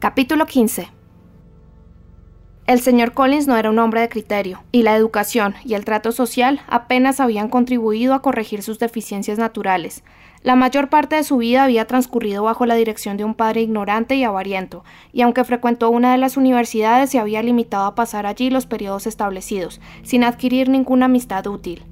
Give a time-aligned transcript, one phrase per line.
[0.00, 0.90] Capítulo 15
[2.68, 6.12] el señor Collins no era un hombre de criterio, y la educación y el trato
[6.12, 10.04] social apenas habían contribuido a corregir sus deficiencias naturales.
[10.42, 14.16] La mayor parte de su vida había transcurrido bajo la dirección de un padre ignorante
[14.16, 14.84] y avariento,
[15.14, 19.06] y aunque frecuentó una de las universidades se había limitado a pasar allí los periodos
[19.06, 21.86] establecidos, sin adquirir ninguna amistad útil.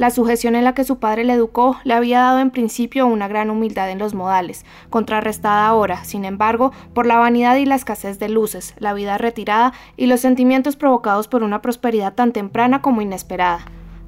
[0.00, 3.28] La sujeción en la que su padre le educó le había dado en principio una
[3.28, 8.18] gran humildad en los modales, contrarrestada ahora, sin embargo, por la vanidad y la escasez
[8.18, 13.02] de luces, la vida retirada y los sentimientos provocados por una prosperidad tan temprana como
[13.02, 13.66] inesperada.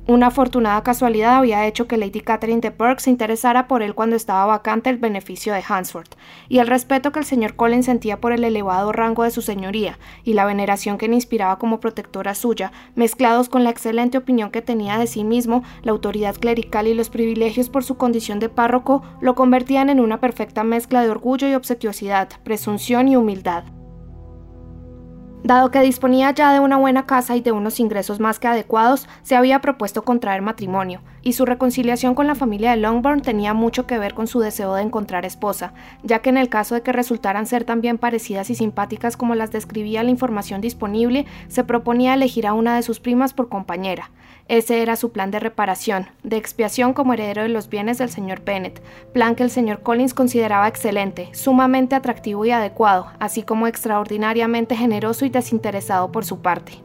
[0.08, 4.16] Una afortunada casualidad había hecho que Lady Catherine de Burke se interesara por él cuando
[4.16, 6.08] estaba vacante el beneficio de Hansford,
[6.48, 10.00] y el respeto que el señor Collins sentía por el elevado rango de su señoría
[10.24, 14.60] y la veneración que le inspiraba como protectora suya, mezclados con la excelente opinión que
[14.60, 19.04] tenía de sí mismo, la autoridad clerical y los privilegios por su condición de párroco,
[19.20, 23.62] lo convertían en una perfecta mezcla de orgullo y obsequiosidad, presunción y humildad.
[25.44, 29.08] Dado que disponía ya de una buena casa y de unos ingresos más que adecuados,
[29.22, 33.84] se había propuesto contraer matrimonio, y su reconciliación con la familia de Longbourn tenía mucho
[33.84, 35.72] que ver con su deseo de encontrar esposa,
[36.04, 39.34] ya que en el caso de que resultaran ser tan bien parecidas y simpáticas como
[39.34, 44.10] las describía la información disponible, se proponía elegir a una de sus primas por compañera.
[44.48, 48.42] Ese era su plan de reparación, de expiación como heredero de los bienes del señor
[48.44, 54.76] Bennett, plan que el señor Collins consideraba excelente, sumamente atractivo y adecuado, así como extraordinariamente
[54.76, 56.82] generoso y desinteresado por su parte.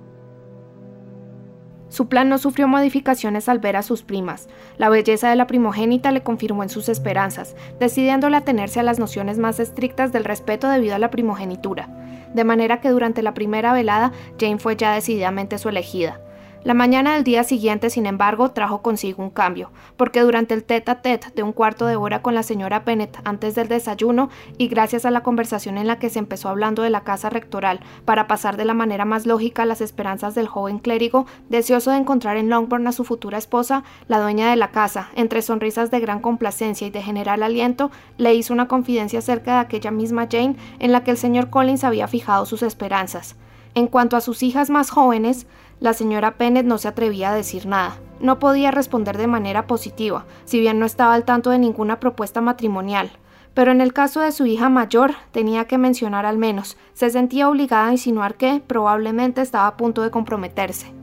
[1.90, 4.50] Su plan no sufrió modificaciones al ver a sus primas.
[4.78, 9.38] La belleza de la primogénita le confirmó en sus esperanzas, decidiéndole atenerse a las nociones
[9.38, 11.88] más estrictas del respeto debido a la primogenitura,
[12.34, 16.20] de manera que durante la primera velada Jane fue ya decididamente su elegida.
[16.64, 20.92] La mañana del día siguiente, sin embargo, trajo consigo un cambio, porque durante el tete
[20.92, 24.68] a tete de un cuarto de hora con la señora Bennett antes del desayuno, y
[24.68, 28.28] gracias a la conversación en la que se empezó hablando de la casa rectoral para
[28.28, 32.50] pasar de la manera más lógica las esperanzas del joven clérigo, deseoso de encontrar en
[32.50, 36.88] Longbourn a su futura esposa, la dueña de la casa, entre sonrisas de gran complacencia
[36.88, 41.04] y de general aliento, le hizo una confidencia acerca de aquella misma Jane en la
[41.04, 43.36] que el señor Collins había fijado sus esperanzas.
[43.78, 45.46] En cuanto a sus hijas más jóvenes,
[45.80, 47.98] la señora Pennett no se atrevía a decir nada.
[48.20, 52.42] No podía responder de manera positiva, si bien no estaba al tanto de ninguna propuesta
[52.42, 53.12] matrimonial.
[53.54, 57.50] Pero en el caso de su hija mayor, tenía que mencionar al menos, se sentía
[57.50, 60.97] obligada a insinuar que probablemente estaba a punto de comprometerse.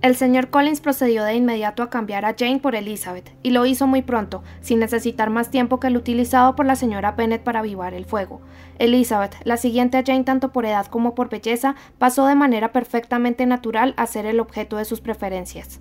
[0.00, 3.88] El señor Collins procedió de inmediato a cambiar a Jane por Elizabeth, y lo hizo
[3.88, 7.94] muy pronto, sin necesitar más tiempo que el utilizado por la señora Bennet para avivar
[7.94, 8.40] el fuego.
[8.78, 13.44] Elizabeth, la siguiente a Jane tanto por edad como por belleza, pasó de manera perfectamente
[13.44, 15.80] natural a ser el objeto de sus preferencias.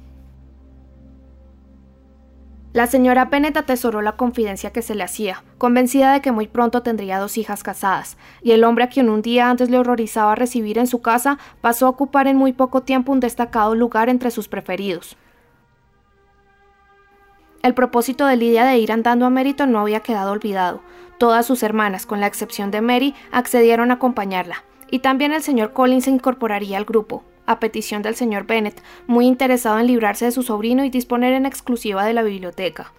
[2.78, 6.84] La señora Bennet atesoró la confidencia que se le hacía, convencida de que muy pronto
[6.84, 10.78] tendría dos hijas casadas, y el hombre a quien un día antes le horrorizaba recibir
[10.78, 14.48] en su casa pasó a ocupar en muy poco tiempo un destacado lugar entre sus
[14.48, 15.18] preferidos.
[17.64, 20.84] El propósito de Lidia de ir andando a mérito no había quedado olvidado.
[21.18, 25.74] Todas sus hermanas, con la excepción de Mary, accedieron a acompañarla, y también el señor
[25.74, 30.32] Collins se incorporaría al grupo, a petición del señor Bennet, muy interesado en librarse de
[30.32, 32.94] su sobrino y disponer en exclusiva de la biblioteca.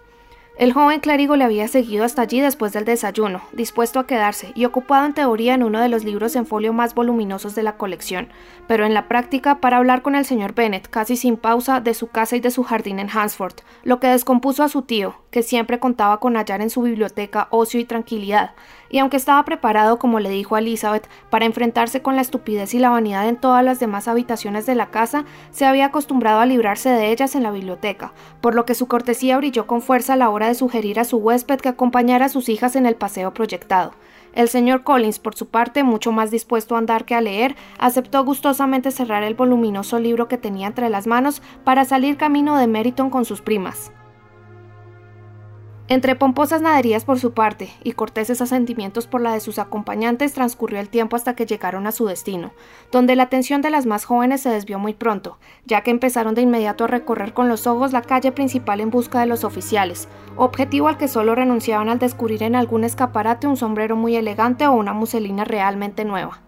[0.58, 4.64] El joven clérigo le había seguido hasta allí después del desayuno, dispuesto a quedarse y
[4.64, 8.28] ocupado en teoría en uno de los libros en folio más voluminosos de la colección,
[8.66, 12.08] pero en la práctica para hablar con el señor Bennet, casi sin pausa, de su
[12.08, 13.54] casa y de su jardín en Hansford,
[13.84, 17.78] lo que descompuso a su tío, que siempre contaba con hallar en su biblioteca ocio
[17.78, 18.50] y tranquilidad,
[18.90, 22.80] y aunque estaba preparado, como le dijo a Elizabeth, para enfrentarse con la estupidez y
[22.80, 26.90] la vanidad en todas las demás habitaciones de la casa, se había acostumbrado a librarse
[26.90, 30.30] de ellas en la biblioteca, por lo que su cortesía brilló con fuerza a la
[30.30, 33.92] hora de sugerir a su huésped que acompañara a sus hijas en el paseo proyectado.
[34.34, 38.24] El señor Collins, por su parte, mucho más dispuesto a andar que a leer, aceptó
[38.24, 43.10] gustosamente cerrar el voluminoso libro que tenía entre las manos para salir camino de Meriton
[43.10, 43.90] con sus primas.
[45.90, 50.80] Entre pomposas naderías por su parte y corteses asentimientos por la de sus acompañantes transcurrió
[50.80, 52.52] el tiempo hasta que llegaron a su destino,
[52.92, 56.42] donde la atención de las más jóvenes se desvió muy pronto, ya que empezaron de
[56.42, 60.88] inmediato a recorrer con los ojos la calle principal en busca de los oficiales, objetivo
[60.88, 64.92] al que solo renunciaban al descubrir en algún escaparate un sombrero muy elegante o una
[64.92, 66.42] muselina realmente nueva.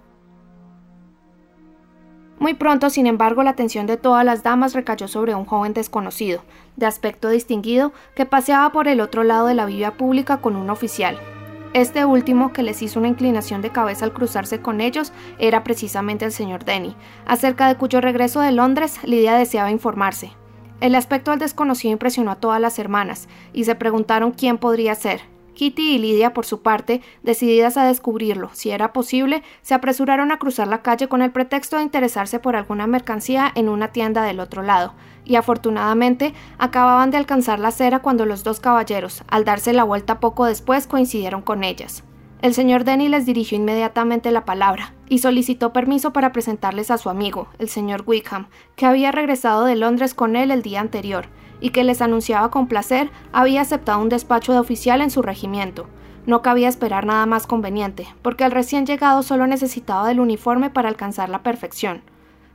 [2.40, 6.42] Muy pronto, sin embargo, la atención de todas las damas recayó sobre un joven desconocido,
[6.76, 10.70] de aspecto distinguido, que paseaba por el otro lado de la vía pública con un
[10.70, 11.18] oficial.
[11.74, 16.24] Este último, que les hizo una inclinación de cabeza al cruzarse con ellos, era precisamente
[16.24, 16.96] el señor Denny,
[17.26, 20.32] acerca de cuyo regreso de Londres Lidia deseaba informarse.
[20.80, 25.20] El aspecto del desconocido impresionó a todas las hermanas, y se preguntaron quién podría ser,
[25.60, 30.38] Kitty y Lidia, por su parte, decididas a descubrirlo, si era posible, se apresuraron a
[30.38, 34.40] cruzar la calle con el pretexto de interesarse por alguna mercancía en una tienda del
[34.40, 34.94] otro lado,
[35.26, 40.18] y afortunadamente acababan de alcanzar la acera cuando los dos caballeros, al darse la vuelta
[40.18, 42.04] poco después, coincidieron con ellas.
[42.42, 47.10] El señor Denny les dirigió inmediatamente la palabra y solicitó permiso para presentarles a su
[47.10, 48.46] amigo, el señor Wickham,
[48.76, 51.26] que había regresado de Londres con él el día anterior
[51.60, 55.86] y que les anunciaba con placer había aceptado un despacho de oficial en su regimiento.
[56.24, 60.88] No cabía esperar nada más conveniente, porque el recién llegado solo necesitaba del uniforme para
[60.88, 62.00] alcanzar la perfección.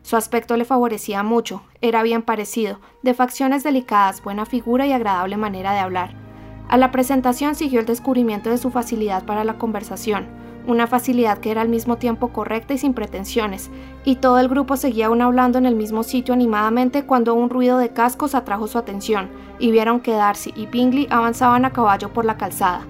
[0.02, 5.38] Su aspecto le favorecía mucho, era bien parecido, de facciones delicadas, buena figura y agradable
[5.38, 6.25] manera de hablar.
[6.68, 10.26] A la presentación siguió el descubrimiento de su facilidad para la conversación,
[10.68, 13.70] una facilidad que era al mismo tiempo correcta y sin pretensiones,
[14.04, 17.78] y todo el grupo seguía aún hablando en el mismo sitio animadamente cuando un ruido
[17.78, 19.30] de cascos atrajo su atención,
[19.60, 22.82] y vieron que Darcy y Bingley avanzaban a caballo por la calzada.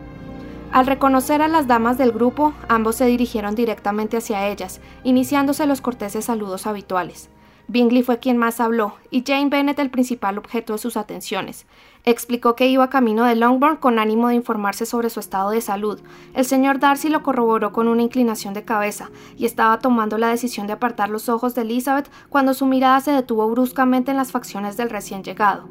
[0.72, 5.82] Al reconocer a las damas del grupo, ambos se dirigieron directamente hacia ellas, iniciándose los
[5.82, 7.30] corteses saludos habituales.
[7.68, 11.66] Bingley fue quien más habló, y Jane Bennet el principal objeto de sus atenciones.
[12.08, 16.00] Explicó que iba camino de Longbourn con ánimo de informarse sobre su estado de salud.
[16.36, 20.68] El señor Darcy lo corroboró con una inclinación de cabeza, y estaba tomando la decisión
[20.68, 24.78] de apartar los ojos de Elizabeth cuando su mirada se detuvo bruscamente en las facciones
[24.78, 25.68] del recién llegado.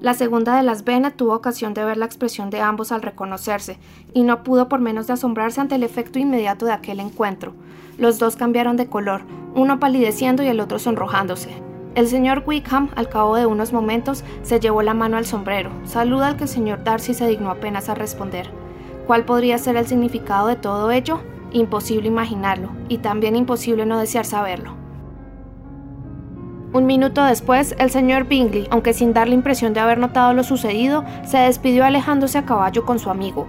[0.00, 3.78] La segunda de las Bennet tuvo ocasión de ver la expresión de ambos al reconocerse,
[4.12, 7.54] y no pudo por menos de asombrarse ante el efecto inmediato de aquel encuentro.
[7.96, 9.22] Los dos cambiaron de color,
[9.54, 11.62] uno palideciendo y el otro sonrojándose.
[11.96, 16.28] El señor Wickham, al cabo de unos momentos, se llevó la mano al sombrero, saluda
[16.28, 18.50] al que el señor Darcy se dignó apenas a responder.
[19.06, 21.20] ¿Cuál podría ser el significado de todo ello?
[21.52, 24.74] Imposible imaginarlo, y también imposible no desear saberlo.
[26.74, 30.44] Un minuto después, el señor Bingley, aunque sin dar la impresión de haber notado lo
[30.44, 33.46] sucedido, se despidió alejándose a caballo con su amigo.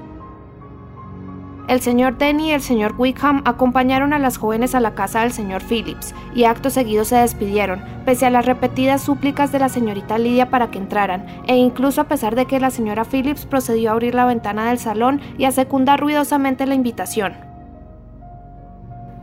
[1.68, 5.34] El señor Denny y el señor Wickham acompañaron a las jóvenes a la casa del
[5.34, 10.18] señor Phillips y acto seguido se despidieron, pese a las repetidas súplicas de la señorita
[10.18, 13.94] Lydia para que entraran, e incluso a pesar de que la señora Phillips procedió a
[13.94, 17.34] abrir la ventana del salón y a secundar ruidosamente la invitación.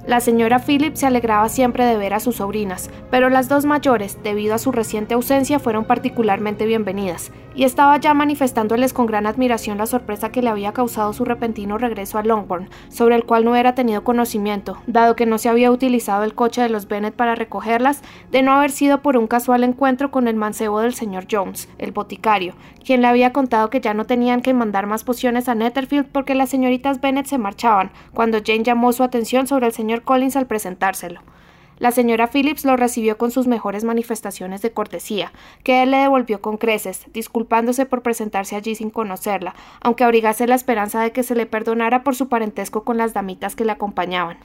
[0.06, 4.18] La señora Phillips se alegraba siempre de ver a sus sobrinas, pero las dos mayores,
[4.22, 9.78] debido a su reciente ausencia, fueron particularmente bienvenidas, y estaba ya manifestándoles con gran admiración
[9.78, 13.52] la sorpresa que le había causado su repentino regreso a Longbourn, sobre el cual no
[13.52, 17.34] hubiera tenido conocimiento, dado que no se había utilizado el coche de los Bennet para
[17.34, 21.68] recogerlas, de no haber sido por un casual encuentro con el mancebo del señor Jones,
[21.78, 22.54] el boticario,
[22.84, 26.34] quien le había contado que ya no tenían que mandar más pociones a Netherfield porque
[26.34, 30.46] las señoritas Bennet se marchaban, cuando Jane llamó su atención sobre el señor Collins al
[30.46, 31.20] presentárselo.
[31.78, 35.32] La señora Phillips lo recibió con sus mejores manifestaciones de cortesía,
[35.64, 40.54] que él le devolvió con creces, disculpándose por presentarse allí sin conocerla, aunque abrigase la
[40.54, 44.38] esperanza de que se le perdonara por su parentesco con las damitas que le acompañaban.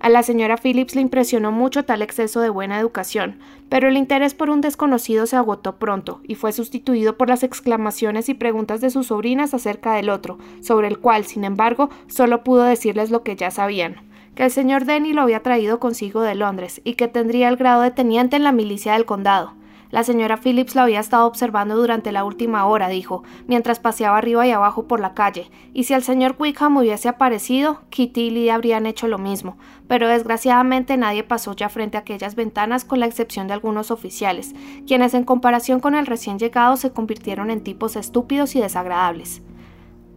[0.00, 4.32] A la señora Phillips le impresionó mucho tal exceso de buena educación, pero el interés
[4.32, 8.90] por un desconocido se agotó pronto y fue sustituido por las exclamaciones y preguntas de
[8.90, 13.34] sus sobrinas acerca del otro, sobre el cual, sin embargo, solo pudo decirles lo que
[13.34, 14.07] ya sabían
[14.38, 17.82] que el señor Denny lo había traído consigo de Londres y que tendría el grado
[17.82, 19.54] de teniente en la milicia del condado.
[19.90, 24.46] La señora Phillips lo había estado observando durante la última hora, dijo, mientras paseaba arriba
[24.46, 28.54] y abajo por la calle, y si el señor Wickham hubiese aparecido, Kitty y Lydia
[28.54, 33.06] habrían hecho lo mismo, pero desgraciadamente nadie pasó ya frente a aquellas ventanas con la
[33.06, 34.54] excepción de algunos oficiales,
[34.86, 39.42] quienes en comparación con el recién llegado se convirtieron en tipos estúpidos y desagradables.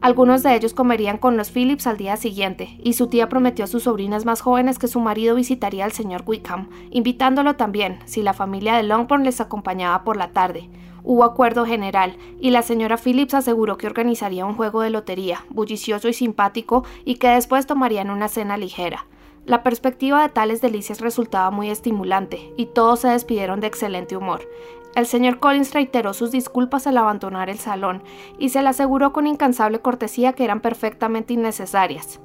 [0.01, 3.67] Algunos de ellos comerían con los Phillips al día siguiente, y su tía prometió a
[3.67, 8.33] sus sobrinas más jóvenes que su marido visitaría al señor Wickham, invitándolo también, si la
[8.33, 10.67] familia de Longbourn les acompañaba por la tarde.
[11.03, 16.09] Hubo acuerdo general, y la señora Phillips aseguró que organizaría un juego de lotería, bullicioso
[16.09, 19.05] y simpático, y que después tomarían una cena ligera.
[19.45, 24.41] La perspectiva de tales delicias resultaba muy estimulante, y todos se despidieron de excelente humor.
[24.95, 28.03] El señor Collins reiteró sus disculpas al abandonar el salón
[28.37, 32.19] y se le aseguró con incansable cortesía que eran perfectamente innecesarias.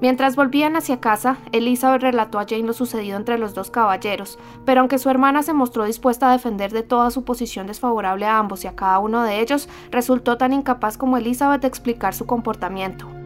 [0.00, 4.80] Mientras volvían hacia casa, Elizabeth relató a Jane lo sucedido entre los dos caballeros, pero
[4.80, 8.64] aunque su hermana se mostró dispuesta a defender de toda su posición desfavorable a ambos
[8.64, 13.23] y a cada uno de ellos, resultó tan incapaz como Elizabeth de explicar su comportamiento.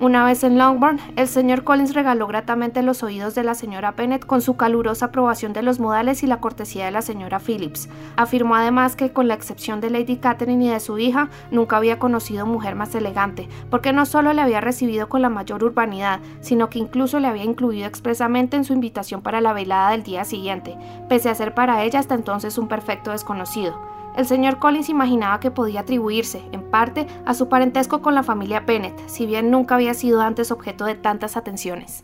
[0.00, 4.24] Una vez en Longbourn, el señor Collins regaló gratamente los oídos de la señora Bennet
[4.24, 7.88] con su calurosa aprobación de los modales y la cortesía de la señora Phillips.
[8.14, 11.98] Afirmó además que, con la excepción de Lady Catherine y de su hija, nunca había
[11.98, 16.70] conocido mujer más elegante, porque no solo le había recibido con la mayor urbanidad, sino
[16.70, 20.76] que incluso le había incluido expresamente en su invitación para la velada del día siguiente,
[21.08, 23.97] pese a ser para ella hasta entonces un perfecto desconocido.
[24.18, 28.58] El señor Collins imaginaba que podía atribuirse, en parte, a su parentesco con la familia
[28.58, 32.02] Bennett, si bien nunca había sido antes objeto de tantas atenciones.